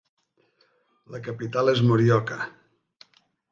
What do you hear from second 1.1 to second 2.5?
La capital és Morioka.